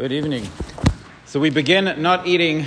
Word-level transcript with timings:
Good 0.00 0.12
evening. 0.12 0.48
So 1.26 1.40
we 1.40 1.50
begin 1.50 2.00
not 2.00 2.26
eating 2.26 2.64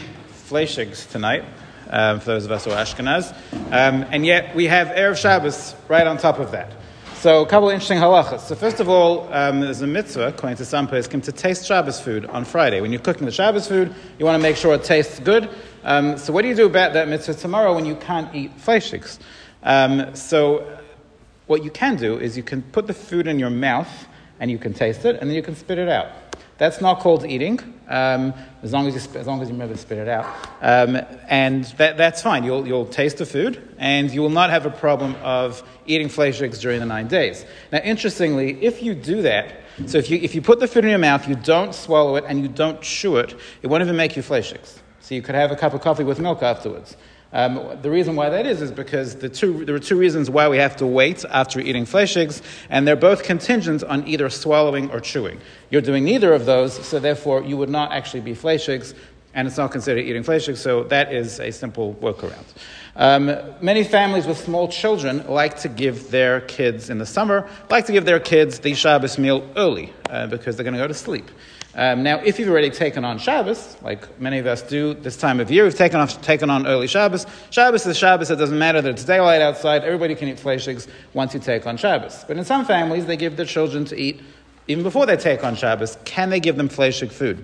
fleischigs 0.48 1.10
tonight, 1.10 1.44
um, 1.90 2.20
for 2.20 2.28
those 2.28 2.46
of 2.46 2.52
us 2.52 2.66
who 2.66 2.70
are 2.70 2.78
Ashkenaz, 2.78 3.34
um, 3.72 4.06
and 4.12 4.24
yet 4.24 4.54
we 4.54 4.66
have 4.66 4.90
Erev 4.90 5.18
Shabbos 5.18 5.74
right 5.88 6.06
on 6.06 6.20
top 6.20 6.38
of 6.38 6.52
that. 6.52 6.72
So 7.16 7.42
a 7.42 7.48
couple 7.48 7.70
of 7.70 7.74
interesting 7.74 7.98
halachas. 7.98 8.42
So 8.42 8.54
first 8.54 8.80
of 8.80 8.88
all, 8.88 9.34
um, 9.34 9.62
there's 9.62 9.82
a 9.82 9.88
mitzvah, 9.88 10.28
according 10.28 10.58
to 10.58 10.66
some 10.66 10.88
poskim, 10.88 11.24
to 11.24 11.32
taste 11.32 11.66
Shabbos 11.66 12.00
food 12.00 12.28
on 12.28 12.46
Friday. 12.46 12.82
When 12.82 12.92
you're 12.92 13.02
cooking 13.02 13.26
the 13.26 13.32
Shabbos 13.32 13.68
food, 13.68 13.92
you 14.20 14.26
want 14.26 14.40
to 14.40 14.44
make 14.44 14.56
sure 14.56 14.76
it 14.76 14.84
tastes 14.84 15.20
good. 15.20 15.50
Um, 15.84 16.20
so 16.20 16.32
what 16.32 16.44
do 16.44 16.50
you 16.50 16.56
do 16.56 16.68
about 16.68 16.94
that 16.94 17.08
mitzvah 17.08 17.34
tomorrow 17.34 17.74
when 17.74 17.88
you 17.88 17.96
can't 17.96 18.36
eat 18.36 18.56
fleischigs? 18.60 19.18
Um, 19.64 20.14
so 20.16 20.78
what 21.48 21.64
you 21.64 21.72
can 21.72 21.96
do 21.96 22.20
is 22.20 22.38
you 22.38 22.44
can 22.44 22.62
put 22.62 22.86
the 22.86 22.94
food 22.94 23.26
in 23.26 23.40
your 23.40 23.50
mouth 23.50 23.90
and 24.40 24.52
you 24.52 24.60
can 24.60 24.76
taste 24.76 25.06
it, 25.06 25.20
and 25.20 25.28
then 25.32 25.36
you 25.36 25.42
can 25.42 25.56
spit 25.56 25.80
it 25.80 25.90
out. 25.90 26.10
That's 26.64 26.80
not 26.80 27.02
called 27.02 27.26
eating, 27.26 27.60
um, 27.90 28.34
as, 28.62 28.72
long 28.72 28.88
as, 28.88 28.94
you, 28.96 29.20
as 29.20 29.28
long 29.28 29.42
as 29.42 29.50
you 29.50 29.54
remember 29.54 29.76
to 29.76 29.82
spit 29.82 29.98
it 29.98 30.08
out. 30.08 30.26
Um, 30.62 30.98
and 31.28 31.66
that, 31.76 31.98
that's 31.98 32.22
fine. 32.22 32.46
You'll, 32.46 32.66
you'll 32.66 32.86
taste 32.86 33.18
the 33.18 33.26
food, 33.26 33.76
and 33.78 34.10
you 34.10 34.22
will 34.22 34.30
not 34.30 34.50
have 34.50 34.66
a 34.66 34.70
problem 34.70 35.14
of 35.22 35.62
eating 35.88 36.08
fleischigs 36.08 36.62
during 36.62 36.80
the 36.80 36.86
nine 36.86 37.10
days. 37.10 37.46
Now, 37.74 37.80
interestingly, 37.80 38.64
if 38.64 38.82
you 38.82 38.96
do 38.96 39.24
that, 39.24 39.56
so 39.88 39.98
if 39.98 40.10
you, 40.10 40.20
if 40.20 40.36
you 40.36 40.42
put 40.42 40.62
the 40.62 40.68
food 40.70 40.86
in 40.86 40.92
your 40.92 41.00
mouth, 41.00 41.28
you 41.28 41.36
don't 41.36 41.76
swallow 41.76 42.16
it, 42.16 42.24
and 42.30 42.40
you 42.40 42.48
don't 42.48 42.82
chew 42.82 43.18
it, 43.18 43.36
it 43.62 43.68
won't 43.68 43.84
even 43.84 43.98
make 43.98 44.16
you 44.16 44.24
fleischigs. 44.24 44.80
So 45.02 45.16
you 45.16 45.22
could 45.22 45.36
have 45.36 45.52
a 45.52 45.58
cup 45.58 45.74
of 45.74 45.82
coffee 45.82 46.06
with 46.06 46.18
milk 46.18 46.42
afterwards. 46.42 46.96
Um, 47.34 47.80
the 47.82 47.90
reason 47.90 48.16
why 48.16 48.30
that 48.30 48.46
is 48.46 48.62
is 48.62 48.72
because 48.72 49.16
the 49.16 49.28
two, 49.28 49.66
there 49.66 49.76
are 49.76 49.80
two 49.80 49.98
reasons 49.98 50.30
why 50.30 50.48
we 50.48 50.58
have 50.58 50.76
to 50.78 50.86
wait 50.86 51.26
after 51.26 51.60
eating 51.60 51.86
fleischigs, 51.86 52.44
and 52.70 52.88
they're 52.88 52.96
both 52.96 53.24
contingent 53.24 53.84
on 53.84 54.08
either 54.08 54.30
swallowing 54.30 54.92
or 54.92 55.00
chewing. 55.00 55.42
You're 55.72 55.82
doing 55.82 56.04
neither 56.04 56.32
of 56.34 56.46
those, 56.46 56.74
so 56.86 57.00
therefore 57.00 57.44
you 57.44 57.58
would 57.58 57.70
not 57.70 57.92
actually 57.92 58.22
be 58.22 58.34
fleischigs, 58.34 58.94
and 59.34 59.48
it's 59.48 59.58
not 59.58 59.72
considered 59.72 60.02
eating 60.02 60.24
fleischigs, 60.24 60.58
so 60.58 60.84
that 60.86 61.12
is 61.12 61.40
a 61.40 61.52
simple 61.52 61.96
workaround. 61.96 62.46
Um, 62.96 63.36
many 63.62 63.84
families 63.84 64.28
with 64.28 64.38
small 64.38 64.68
children 64.68 65.26
like 65.28 65.58
to 65.62 65.70
give 65.70 66.12
their 66.12 66.42
kids 66.42 66.92
in 66.92 67.00
the 67.00 67.06
summer, 67.08 67.50
like 67.72 67.88
to 67.88 67.92
give 67.92 68.06
their 68.06 68.20
kids 68.20 68.60
the 68.60 68.76
Shabbos 68.76 69.18
meal 69.18 69.50
early 69.58 69.92
uh, 70.12 70.28
because 70.28 70.56
they're 70.56 70.64
going 70.64 70.76
to 70.76 70.80
go 70.80 70.88
to 70.88 70.94
sleep. 70.94 71.32
Um, 71.76 72.04
now, 72.04 72.20
if 72.20 72.38
you've 72.38 72.50
already 72.50 72.70
taken 72.70 73.04
on 73.04 73.18
Shabbos, 73.18 73.78
like 73.82 74.20
many 74.20 74.38
of 74.38 74.46
us 74.46 74.62
do 74.62 74.94
this 74.94 75.18
time 75.18 75.40
of 75.40 75.50
year, 75.50 75.64
we've 75.64 75.74
taken, 75.74 76.00
off, 76.00 76.22
taken 76.22 76.52
on 76.52 76.68
early 76.68 76.86
Shabbos. 76.86 77.26
Shabbos 77.50 77.86
is 77.88 77.98
Shabbos. 77.98 78.30
It 78.30 78.36
doesn't 78.36 78.60
matter 78.60 78.80
that 78.82 78.90
it's 78.90 79.04
daylight 79.04 79.42
outside. 79.42 79.84
Everybody 79.84 80.14
can 80.14 80.28
eat 80.28 80.38
fleischigs 80.38 80.88
once 81.14 81.34
you 81.34 81.40
take 81.40 81.66
on 81.66 81.78
Shabbos. 81.78 82.26
But 82.28 82.38
in 82.38 82.46
some 82.46 82.66
families, 82.66 83.08
they 83.08 83.18
give 83.18 83.38
their 83.38 83.48
children 83.48 83.86
to 83.86 84.00
eat 84.00 84.22
even 84.68 84.84
before 84.84 85.08
they 85.08 85.18
take 85.18 85.44
on 85.44 85.56
Shabbos. 85.56 85.98
Can 86.06 86.30
they 86.30 86.40
give 86.40 86.58
them 86.58 86.70
fleischig 86.70 87.12
food? 87.12 87.44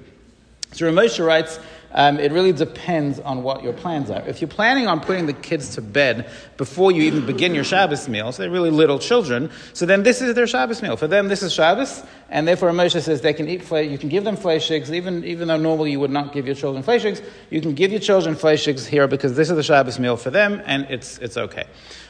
So 0.73 0.85
Rav 0.85 0.93
Moshe 0.93 1.25
writes, 1.25 1.59
um, 1.91 2.19
it 2.19 2.31
really 2.31 2.51
depends 2.51 3.19
on 3.19 3.41
what 3.43 3.63
your 3.63 3.73
plans 3.73 4.09
are. 4.09 4.21
If 4.27 4.41
you're 4.41 4.47
planning 4.47 4.87
on 4.87 4.99
putting 4.99 5.25
the 5.25 5.33
kids 5.33 5.75
to 5.75 5.81
bed 5.81 6.29
before 6.57 6.91
you 6.91 7.03
even 7.03 7.25
begin 7.25 7.55
your 7.55 7.63
Shabbos 7.63 8.07
meal, 8.07 8.31
so 8.31 8.43
they're 8.43 8.51
really 8.51 8.69
little 8.69 8.99
children, 8.99 9.49
so 9.73 9.85
then 9.85 10.03
this 10.03 10.21
is 10.21 10.35
their 10.35 10.47
Shabbos 10.47 10.81
meal. 10.81 10.97
For 10.97 11.07
them, 11.07 11.27
this 11.27 11.41
is 11.41 11.51
Shabbos, 11.51 12.03
and 12.29 12.47
therefore 12.47 12.71
Moshe 12.71 13.01
says 13.01 13.21
they 13.21 13.33
can 13.33 13.49
eat, 13.49 13.69
you 13.71 13.97
can 13.97 14.09
give 14.09 14.23
them 14.23 14.37
fleischigs, 14.37 14.91
even, 14.91 15.23
even 15.25 15.47
though 15.47 15.57
normally 15.57 15.91
you 15.91 15.99
would 15.99 16.11
not 16.11 16.31
give 16.31 16.45
your 16.45 16.55
children 16.55 16.83
fleischigs, 16.83 17.23
you 17.49 17.61
can 17.61 17.73
give 17.73 17.91
your 17.91 18.01
children 18.01 18.35
fleischigs 18.35 18.85
here 18.85 19.07
because 19.07 19.35
this 19.35 19.49
is 19.49 19.55
the 19.55 19.63
Shabbos 19.63 19.97
meal 19.99 20.17
for 20.17 20.29
them, 20.29 20.61
and 20.65 20.85
it's, 20.89 21.17
it's 21.19 21.37
okay. 21.37 21.65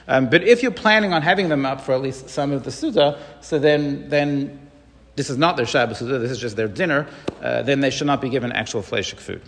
Um, 0.08 0.30
but 0.30 0.43
if 0.43 0.61
you're 0.61 0.71
planning 0.71 1.14
on 1.14 1.21
having 1.21 1.49
them 1.49 1.66
up 1.66 1.81
for 1.81 1.93
at 1.93 2.02
least 2.02 2.30
some 2.30 2.52
of 2.52 2.64
the 2.64 2.71
Suda, 2.71 3.19
so 3.41 3.59
then, 3.59 4.09
then 4.09 4.59
this 5.16 5.30
is 5.30 5.38
not 5.38 5.55
their 5.55 5.66
Shabbos 5.66 5.99
Suda, 5.99 6.19
this 6.19 6.31
is 6.31 6.39
just 6.39 6.55
their 6.55 6.67
dinner, 6.67 7.08
uh, 7.41 7.61
then 7.61 7.80
they 7.80 7.91
should 7.91 8.08
not 8.08 8.19
be 8.19 8.30
given 8.30 8.52
actual 8.52 8.81
fleishig 8.81 9.19
food. 9.19 9.41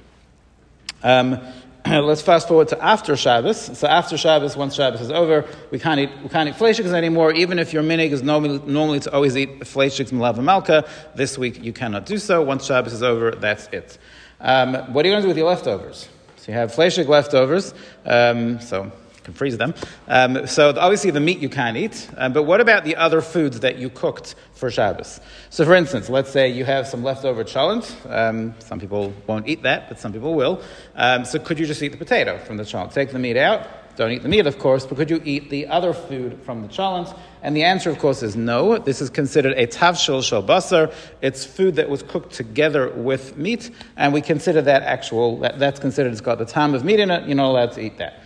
Um, 1.03 1.39
let's 1.85 2.21
fast 2.21 2.47
forward 2.47 2.67
to 2.69 2.83
after 2.83 3.15
Shabbos. 3.15 3.77
So 3.77 3.87
after 3.87 4.17
Shabbos, 4.17 4.55
once 4.55 4.75
Shabbos 4.75 5.01
is 5.01 5.11
over, 5.11 5.45
we 5.71 5.79
can't 5.79 5.99
eat 5.99 6.09
we 6.21 6.29
can't 6.29 6.47
eat 6.49 6.55
fleischiks 6.55 6.93
anymore. 6.93 7.33
Even 7.33 7.59
if 7.59 7.73
your 7.73 7.83
minhag 7.83 8.11
is 8.11 8.21
normally, 8.21 8.59
normally 8.65 8.99
to 9.01 9.13
always 9.13 9.35
eat 9.35 9.61
fleischiks 9.61 10.11
malava 10.11 10.43
malka, 10.43 10.87
this 11.15 11.37
week 11.37 11.63
you 11.63 11.73
cannot 11.73 12.05
do 12.05 12.17
so. 12.17 12.41
Once 12.41 12.65
Shabbos 12.65 12.93
is 12.93 13.03
over, 13.03 13.31
that's 13.31 13.67
it. 13.67 13.97
Um, 14.39 14.73
what 14.93 15.05
are 15.05 15.09
you 15.09 15.13
going 15.13 15.21
to 15.21 15.25
do 15.25 15.27
with 15.29 15.37
your 15.37 15.47
leftovers? 15.47 16.07
So 16.37 16.51
you 16.51 16.57
have 16.57 16.71
fleishik 16.71 17.07
leftovers. 17.07 17.73
Um, 18.05 18.59
so 18.59 18.91
can 19.23 19.33
freeze 19.33 19.57
them. 19.57 19.73
Um, 20.07 20.47
so 20.47 20.69
obviously 20.69 21.11
the 21.11 21.19
meat 21.19 21.39
you 21.39 21.49
can't 21.49 21.77
eat, 21.77 22.09
um, 22.17 22.33
but 22.33 22.43
what 22.43 22.61
about 22.61 22.83
the 22.83 22.95
other 22.95 23.21
foods 23.21 23.59
that 23.61 23.77
you 23.77 23.89
cooked 23.89 24.35
for 24.53 24.71
Shabbos? 24.71 25.19
So 25.49 25.65
for 25.65 25.75
instance, 25.75 26.09
let's 26.09 26.31
say 26.31 26.49
you 26.49 26.65
have 26.65 26.87
some 26.87 27.03
leftover 27.03 27.43
cholent. 27.43 27.95
Um, 28.09 28.55
some 28.59 28.79
people 28.79 29.13
won't 29.27 29.47
eat 29.47 29.63
that, 29.63 29.89
but 29.89 29.99
some 29.99 30.13
people 30.13 30.33
will. 30.33 30.61
Um, 30.95 31.25
so 31.25 31.39
could 31.39 31.59
you 31.59 31.65
just 31.65 31.81
eat 31.81 31.91
the 31.91 31.97
potato 31.97 32.37
from 32.39 32.57
the 32.57 32.63
cholent? 32.63 32.93
Take 32.93 33.11
the 33.11 33.19
meat 33.19 33.37
out. 33.37 33.67
Don't 33.97 34.11
eat 34.11 34.23
the 34.23 34.29
meat, 34.29 34.47
of 34.47 34.57
course, 34.57 34.85
but 34.85 34.97
could 34.97 35.09
you 35.09 35.21
eat 35.25 35.49
the 35.49 35.67
other 35.67 35.93
food 35.93 36.41
from 36.43 36.61
the 36.61 36.69
cholent? 36.69 37.15
And 37.43 37.55
the 37.55 37.63
answer, 37.63 37.89
of 37.89 37.99
course, 37.99 38.23
is 38.23 38.35
no. 38.35 38.77
This 38.77 39.01
is 39.01 39.09
considered 39.09 39.57
a 39.57 39.67
tavshil 39.67 40.23
shel. 40.23 40.91
It's 41.21 41.45
food 41.45 41.75
that 41.75 41.89
was 41.89 42.01
cooked 42.01 42.33
together 42.33 42.89
with 42.89 43.37
meat, 43.37 43.69
and 43.97 44.13
we 44.13 44.21
consider 44.21 44.61
that 44.61 44.83
actual, 44.83 45.39
that, 45.39 45.59
that's 45.59 45.79
considered, 45.79 46.11
it's 46.13 46.21
got 46.21 46.37
the 46.37 46.45
time 46.45 46.73
of 46.73 46.85
meat 46.85 46.99
in 46.99 47.11
it, 47.11 47.27
you're 47.27 47.35
not 47.35 47.49
allowed 47.49 47.73
to 47.73 47.81
eat 47.81 47.97
that. 47.97 48.23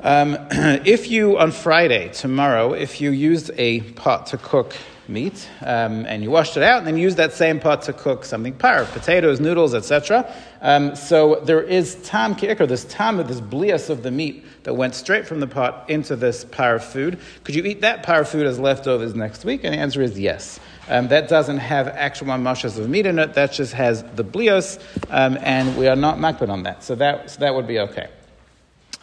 Um, 0.00 0.36
if 0.50 1.10
you, 1.10 1.38
on 1.38 1.52
Friday, 1.52 2.10
tomorrow, 2.10 2.74
if 2.74 3.00
you 3.00 3.10
used 3.10 3.50
a 3.56 3.80
pot 3.80 4.26
to 4.26 4.38
cook 4.38 4.74
meat 5.08 5.48
um, 5.60 6.04
and 6.06 6.22
you 6.22 6.30
washed 6.30 6.56
it 6.56 6.62
out 6.62 6.78
and 6.78 6.86
then 6.86 6.96
used 6.96 7.16
that 7.16 7.32
same 7.32 7.60
pot 7.60 7.82
to 7.82 7.92
cook 7.92 8.24
something 8.24 8.54
par, 8.54 8.84
potatoes, 8.86 9.40
noodles, 9.40 9.74
etc. 9.74 10.30
Um, 10.60 10.96
so 10.96 11.36
there 11.44 11.62
is 11.62 11.94
tam 12.02 12.34
ki'ikr, 12.34 12.66
this 12.68 12.84
tam 12.84 13.16
this 13.18 13.40
blias 13.40 13.88
of 13.88 14.02
the 14.02 14.10
meat 14.10 14.44
that 14.64 14.74
went 14.74 14.94
straight 14.94 15.26
from 15.26 15.40
the 15.40 15.46
pot 15.46 15.88
into 15.88 16.16
this 16.16 16.44
par 16.44 16.76
of 16.76 16.84
food. 16.84 17.18
Could 17.44 17.54
you 17.54 17.64
eat 17.64 17.80
that 17.82 18.02
par 18.02 18.22
of 18.22 18.28
food 18.28 18.46
as 18.46 18.58
leftovers 18.58 19.14
next 19.14 19.44
week? 19.44 19.64
And 19.64 19.74
the 19.74 19.78
answer 19.78 20.02
is 20.02 20.18
yes. 20.18 20.60
Um, 20.88 21.08
that 21.08 21.28
doesn't 21.28 21.58
have 21.58 21.88
actual 21.88 22.28
mamashas 22.28 22.78
of 22.78 22.88
meat 22.88 23.06
in 23.06 23.18
it. 23.18 23.34
That 23.34 23.52
just 23.52 23.72
has 23.72 24.02
the 24.14 24.24
blios, 24.24 24.78
um, 25.10 25.36
and 25.40 25.76
we 25.76 25.88
are 25.88 25.96
not 25.96 26.18
makpid 26.18 26.48
on 26.48 26.62
that. 26.62 26.84
So 26.84 26.94
that, 26.96 27.30
so 27.30 27.40
that 27.40 27.54
would 27.54 27.66
be 27.66 27.80
okay. 27.80 28.08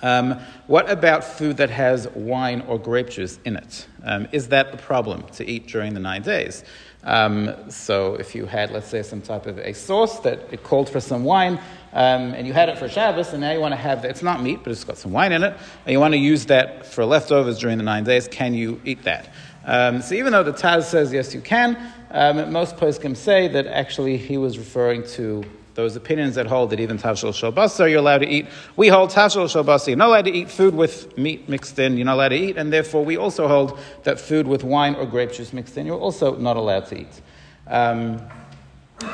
Um, 0.04 0.40
what 0.68 0.90
about 0.92 1.24
food 1.24 1.58
that 1.58 1.70
has 1.70 2.10
wine 2.10 2.62
or 2.68 2.78
grape 2.78 3.10
juice 3.10 3.40
in 3.46 3.56
it? 3.56 3.88
Um, 4.04 4.28
is 4.34 4.50
that 4.50 4.74
a 4.74 4.78
problem 4.78 5.24
to 5.34 5.50
eat 5.50 5.68
during 5.68 5.94
the 5.94 6.02
nine 6.02 6.22
days? 6.22 6.66
Um, 7.06 7.70
so 7.70 8.16
if 8.16 8.36
you 8.36 8.46
had, 8.46 8.72
let's 8.72 8.88
say, 8.88 9.02
some 9.02 9.22
type 9.22 9.46
of 9.46 9.58
a 9.60 9.74
sauce 9.74 10.20
that 10.20 10.40
it 10.52 10.64
called 10.64 10.90
for 10.90 11.00
some 11.00 11.24
wine, 11.24 11.58
um, 11.94 12.34
and 12.34 12.46
you 12.46 12.54
had 12.54 12.68
it 12.68 12.78
for 12.78 12.90
Shabbos, 12.90 13.32
and 13.32 13.42
now 13.42 13.52
you 13.52 13.62
want 13.62 13.72
to 13.72 13.78
have, 13.78 14.04
it's 14.04 14.24
not 14.24 14.44
meat, 14.44 14.60
but 14.64 14.72
it's 14.72 14.84
got 14.84 14.98
some 14.98 15.14
wine 15.14 15.32
in 15.32 15.42
it, 15.42 15.54
and 15.86 15.92
you 15.92 16.00
want 16.00 16.14
to 16.14 16.20
use 16.20 16.46
that 16.48 16.86
for 16.86 17.06
leftovers 17.06 17.58
during 17.60 17.78
the 17.78 17.84
nine 17.84 18.04
days, 18.04 18.28
can 18.28 18.54
you 18.54 18.82
eat 18.84 19.04
that? 19.04 19.30
Um, 19.66 20.02
so 20.02 20.16
even 20.16 20.34
though 20.34 20.44
the 20.44 20.54
Taz 20.54 20.84
says 20.84 21.14
yes, 21.14 21.34
you 21.34 21.40
can, 21.40 21.78
um, 22.12 22.52
most 22.52 22.76
poskim 22.76 23.16
say 23.16 23.48
that 23.48 23.68
actually 23.68 24.18
he 24.18 24.38
was 24.38 24.58
referring 24.58 25.04
to 25.12 25.44
those 25.76 25.96
opinions 25.96 26.36
that 26.36 26.46
hold 26.46 26.70
that 26.70 26.80
even 26.80 26.98
tavshil 26.98 27.34
shel 27.34 27.52
basar 27.52 27.90
you're 27.90 28.00
allowed 28.00 28.20
to 28.20 28.28
eat. 28.28 28.48
We 28.76 28.90
hold 28.90 29.10
tavshil 29.10 29.50
shel 29.50 29.64
basar. 29.64 29.88
You're 29.88 29.98
not 29.98 30.10
allowed 30.10 30.26
to 30.26 30.32
eat 30.32 30.50
food 30.50 30.76
with 30.76 31.18
meat 31.18 31.50
mixed 31.50 31.80
in. 31.80 31.98
You're 31.98 32.06
not 32.06 32.16
allowed 32.16 32.30
to 32.30 32.38
eat, 32.38 32.58
and 32.58 32.72
therefore 32.72 33.04
we 33.04 33.18
also 33.18 33.48
hold 33.48 33.80
that 34.04 34.20
food 34.20 34.48
with 34.48 34.64
wine 34.64 34.96
or 34.96 35.06
grape 35.06 35.32
juice 35.32 35.54
mixed 35.54 35.78
in. 35.78 35.86
You're 35.86 36.00
also 36.00 36.36
not 36.36 36.58
allowed 36.58 36.86
to 36.88 37.02
eat. 37.02 37.22
Um, 37.68 38.22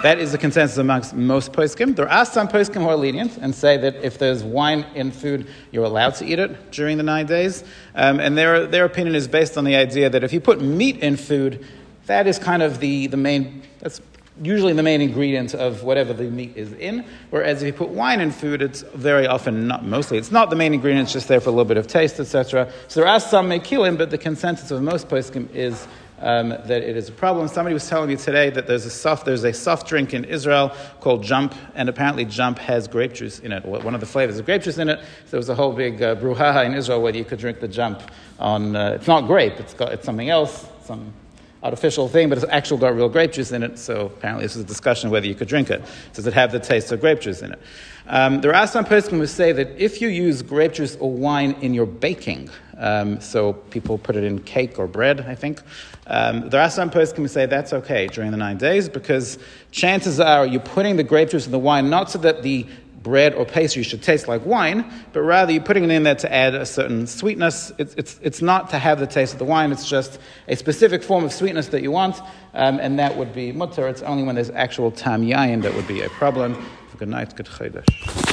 that 0.04 0.20
is 0.20 0.32
the 0.32 0.38
consensus 0.38 0.78
amongst 0.78 1.14
most 1.14 1.52
poskim. 1.52 1.96
There 1.96 2.10
are 2.10 2.26
some 2.26 2.48
poskim 2.48 2.84
who 2.84 2.90
are 2.90 2.96
lenient 2.96 3.38
and 3.38 3.54
say 3.54 3.76
that 3.78 3.96
if 3.96 4.18
there's 4.18 4.44
wine 4.44 4.86
in 4.96 5.12
food, 5.12 5.48
you're 5.72 5.84
allowed 5.84 6.16
to 6.16 6.26
eat 6.26 6.40
it 6.40 6.72
during 6.72 6.98
the 6.98 7.04
nine 7.04 7.26
days. 7.26 7.64
Um, 7.96 8.20
and 8.20 8.38
their, 8.38 8.66
their 8.66 8.86
opinion 8.86 9.16
is 9.16 9.28
based 9.28 9.58
on 9.58 9.66
the 9.66 9.76
idea 9.76 10.10
that 10.10 10.24
if 10.24 10.32
you 10.32 10.40
put 10.40 10.62
meat 10.62 10.98
in 10.98 11.18
food, 11.18 11.66
that 12.06 12.28
is 12.28 12.40
kind 12.40 12.64
of 12.64 12.80
the, 12.80 13.08
the 13.08 13.18
main, 13.18 13.64
that's 13.80 14.00
usually 14.42 14.74
the 14.74 14.84
main 14.84 15.02
ingredient 15.02 15.54
of 15.54 15.84
whatever 15.84 16.14
the 16.14 16.24
meat 16.24 16.54
is 16.56 16.74
in. 16.74 17.06
Whereas 17.30 17.62
if 17.62 17.68
you 17.68 17.74
put 17.74 17.90
wine 17.90 18.20
in 18.20 18.32
food, 18.32 18.62
it's 18.62 18.82
very 18.94 19.28
often 19.28 19.68
not 19.68 19.86
mostly. 19.86 20.18
It's 20.18 20.32
not 20.32 20.50
the 20.50 20.56
main 20.56 20.74
ingredient; 20.74 21.06
it's 21.06 21.14
just 21.14 21.28
there 21.28 21.42
for 21.42 21.50
a 21.50 21.52
little 21.52 21.66
bit 21.66 21.78
of 21.78 21.88
taste, 21.88 22.20
etc. 22.20 22.72
So 22.88 23.02
there 23.02 23.10
are 23.10 23.20
some 23.20 23.50
mekilim, 23.50 23.98
but 23.98 24.10
the 24.10 24.18
consensus 24.18 24.72
of 24.72 24.82
most 24.82 25.08
poskim 25.08 25.54
is. 25.54 25.88
Um, 26.22 26.50
that 26.50 26.70
it 26.84 26.98
is 26.98 27.08
a 27.08 27.14
problem. 27.14 27.48
Somebody 27.48 27.74
was 27.74 27.88
telling 27.88 28.10
me 28.10 28.18
today 28.18 28.50
that 28.50 28.68
there's 28.68 28.86
a 28.86 28.90
soft 28.90 29.24
there's 29.26 29.46
a 29.46 29.54
soft 29.54 29.88
drink 29.88 30.14
in 30.14 30.26
Israel 30.26 30.76
called 31.00 31.24
Jump, 31.24 31.56
and 31.76 31.88
apparently 31.88 32.26
Jump 32.26 32.60
has 32.60 32.90
grape 32.90 33.14
juice 33.14 33.40
in 33.40 33.54
it. 33.54 33.64
One 33.64 33.96
of 33.96 34.02
the 34.02 34.06
flavors 34.06 34.38
of 34.38 34.46
grape 34.46 34.64
juice 34.64 34.80
in 34.80 34.90
it. 34.90 35.00
So 35.00 35.32
there 35.32 35.38
was 35.38 35.48
a 35.48 35.56
whole 35.56 35.72
big 35.72 36.02
uh, 36.02 36.18
brouhaha 36.18 36.66
in 36.66 36.74
Israel 36.74 37.02
whether 37.02 37.18
you 37.18 37.24
could 37.24 37.40
drink 37.40 37.62
the 37.62 37.70
Jump 37.70 38.02
on. 38.38 38.76
Uh, 38.76 38.98
it's 38.98 39.08
not 39.08 39.28
grape. 39.28 39.62
It's 39.62 39.74
got 39.74 39.94
it's 39.94 40.06
something 40.06 40.30
else. 40.30 40.68
Some 40.84 41.14
artificial 41.62 42.08
thing, 42.08 42.30
but 42.30 42.38
it's 42.38 42.48
actually 42.50 42.80
got 42.80 42.96
real 42.96 43.10
grape 43.10 43.32
juice 43.32 43.52
in 43.52 43.64
it. 43.64 43.78
So 43.78 44.08
apparently, 44.08 44.46
this 44.46 44.56
is 44.56 44.64
a 44.64 44.68
discussion 44.68 45.10
whether 45.10 45.28
you 45.28 45.36
could 45.36 45.48
drink 45.48 45.70
it. 45.70 45.82
Does 46.14 46.26
it 46.26 46.34
have 46.34 46.52
the 46.52 46.60
taste 46.60 46.92
of 46.92 47.02
grape 47.02 47.20
juice 47.20 47.42
in 47.42 47.52
it? 47.52 47.60
Um, 48.08 48.42
there 48.42 48.56
are 48.56 48.66
some 48.66 48.86
persons 48.86 49.14
who 49.14 49.28
say 49.28 49.52
that 49.52 49.78
if 49.78 50.02
you 50.02 50.08
use 50.08 50.42
grape 50.42 50.74
juice 50.74 50.96
or 51.00 51.12
wine 51.12 51.56
in 51.62 51.74
your 51.74 51.86
baking, 51.86 52.50
Um, 52.80 53.20
so 53.20 53.54
people 53.72 53.98
put 53.98 54.16
it 54.16 54.24
in 54.24 54.40
cake 54.40 54.80
or 54.80 54.88
bread, 54.88 55.26
I 55.28 55.36
think. 55.36 55.62
Um, 56.08 56.50
there 56.50 56.62
are 56.62 56.70
some 56.70 56.90
poskim 56.90 57.18
who 57.18 57.28
say 57.28 57.46
that's 57.46 57.74
okay 57.74 58.08
during 58.08 58.32
the 58.32 58.38
nine 58.38 58.58
days 58.58 58.88
because 58.88 59.38
chances 59.72 60.20
are 60.20 60.48
you're 60.48 60.62
putting 60.76 60.96
the 60.96 61.04
grape 61.04 61.30
juice 61.30 61.46
in 61.46 61.52
the 61.52 61.60
wine 61.60 61.90
not 61.90 62.10
so 62.10 62.20
that 62.20 62.42
the 62.42 62.66
bread 63.04 63.34
or 63.34 63.46
pastry 63.46 63.84
should 63.84 64.04
taste 64.04 64.28
like 64.28 64.46
wine, 64.46 64.92
but 65.14 65.22
rather 65.22 65.52
you're 65.52 65.64
putting 65.64 65.84
it 65.84 65.92
in 65.92 66.04
there 66.04 66.16
to 66.16 66.34
add 66.34 66.56
a 66.56 66.66
certain 66.66 67.08
sweetness. 67.08 67.72
It's, 67.78 67.94
it's, 67.96 68.20
it's 68.22 68.42
not 68.42 68.70
to 68.72 68.80
have 68.80 69.00
the 69.00 69.08
taste 69.08 69.34
of 69.34 69.40
the 69.40 69.46
wine, 69.46 69.72
it's 69.72 69.88
just 69.88 70.20
a 70.48 70.56
specific 70.56 71.04
form 71.04 71.24
of 71.24 71.34
sweetness 71.34 71.68
that 71.68 71.82
you 71.82 71.92
want, 71.92 72.20
um, 72.54 72.80
and 72.80 73.00
that 73.00 73.16
would 73.18 73.34
be 73.34 73.52
mutar. 73.52 73.90
It's 73.90 74.02
only 74.02 74.24
when 74.24 74.36
there's 74.36 74.52
actual 74.52 74.92
tam 74.92 75.24
yayin 75.24 75.62
that 75.64 75.74
would 75.76 75.88
be 75.88 76.02
a 76.02 76.10
problem. 76.10 76.66
Good 76.98 77.08
night, 77.08 77.34
good 77.34 77.46
chodesh. 77.46 78.29